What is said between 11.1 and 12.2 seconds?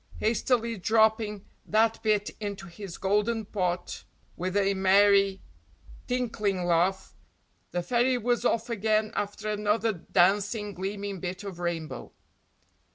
bit of rainbow.